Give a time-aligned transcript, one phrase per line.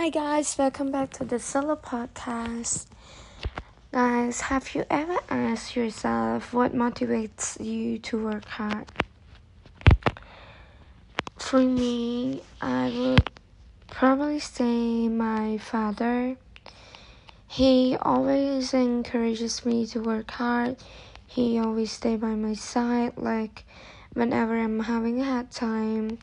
[0.00, 2.86] Hi guys, welcome back to the solo podcast.
[3.92, 8.86] Guys, have you ever asked yourself what motivates you to work hard?
[11.36, 13.30] For me, I would
[13.90, 16.38] probably say my father.
[17.46, 20.78] He always encourages me to work hard.
[21.26, 23.64] He always stay by my side like
[24.14, 26.20] whenever I'm having a hard time.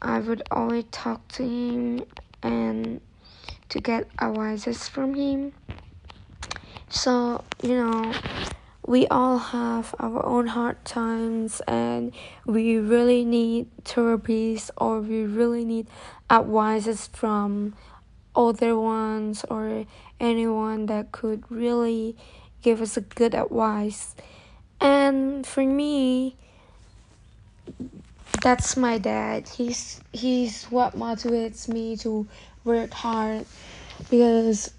[0.00, 2.04] I would always talk to him
[2.44, 3.00] and
[3.70, 5.52] to get advices from him.
[6.88, 8.12] So, you know,
[8.86, 12.12] we all have our own hard times and
[12.44, 15.88] we really need therapies or we really need
[16.30, 17.74] advices from
[18.36, 19.86] other ones or
[20.20, 22.16] anyone that could really
[22.62, 24.14] give us a good advice.
[24.80, 26.36] And for me,
[28.44, 29.48] that's my dad.
[29.48, 32.28] He's he's what motivates me to
[32.62, 33.46] work hard
[34.10, 34.70] because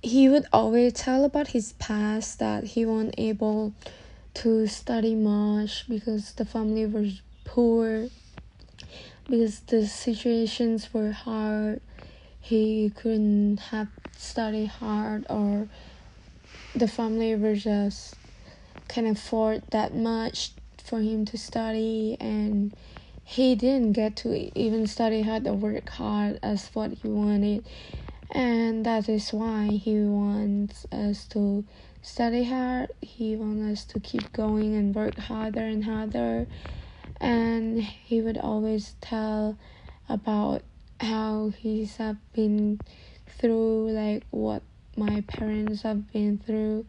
[0.00, 3.72] he would always tell about his past that he wasn't able
[4.34, 8.06] to study much because the family was poor
[9.28, 11.80] because the situations were hard
[12.40, 15.68] he couldn't have studied hard or
[16.76, 18.14] the family was just
[18.86, 22.74] can't afford that much for him to study and
[23.24, 27.64] he didn't get to even study hard or work hard as what he wanted.
[28.30, 31.64] And that is why he wants us to
[32.02, 32.90] study hard.
[33.00, 36.46] He wants us to keep going and work harder and harder.
[37.20, 39.56] And he would always tell
[40.08, 40.62] about
[41.00, 42.80] how he's have been
[43.26, 44.62] through like what
[44.96, 46.86] my parents have been through.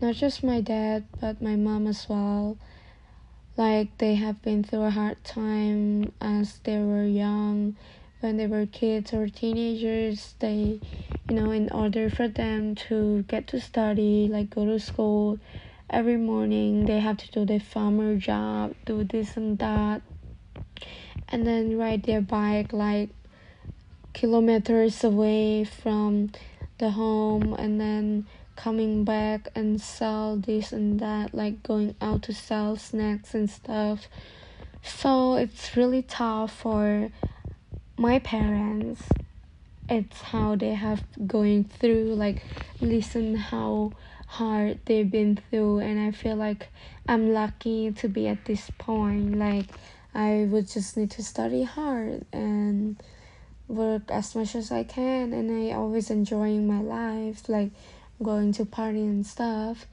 [0.00, 2.58] Not just my dad but my mom as well
[3.60, 7.76] like they have been through a hard time as they were young.
[8.20, 10.80] When they were kids or teenagers they
[11.28, 15.38] you know in order for them to get to study like go to school
[15.88, 20.02] every morning they have to do their farmer job do this and that
[21.28, 23.10] and then ride their bike like
[24.12, 26.30] kilometers away from
[26.78, 28.26] the home and then
[28.62, 34.06] coming back and sell this and that, like going out to sell snacks and stuff.
[34.82, 37.10] So it's really tough for
[37.96, 39.02] my parents.
[39.88, 42.42] It's how they have going through, like
[42.82, 43.92] listen how
[44.26, 46.68] hard they've been through and I feel like
[47.08, 49.38] I'm lucky to be at this point.
[49.38, 49.66] Like
[50.14, 53.02] I would just need to study hard and
[53.68, 57.48] work as much as I can and I always enjoying my life.
[57.48, 57.70] Like
[58.22, 59.86] going to party and stuff.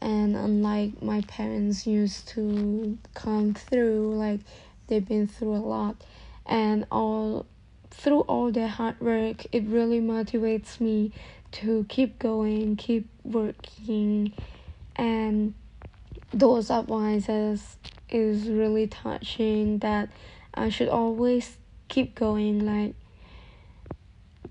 [0.00, 4.40] And unlike my parents used to come through like
[4.86, 5.96] they've been through a lot.
[6.46, 7.46] And all
[7.90, 11.12] through all their hard work it really motivates me
[11.50, 14.32] to keep going keep working.
[14.96, 15.54] And
[16.32, 17.76] those advices
[18.10, 20.08] is really touching that
[20.54, 21.56] i should always
[21.88, 22.94] keep going like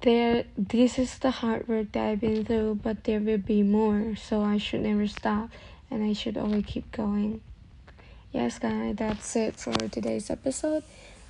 [0.01, 4.15] there this is the hard work that I've been through, but there will be more,
[4.15, 5.49] so I should never stop
[5.89, 7.41] and I should always keep going.
[8.31, 10.83] Yes, guys, that's it for today's episode,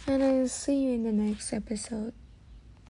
[0.07, 2.13] and I'll see you in the next episode.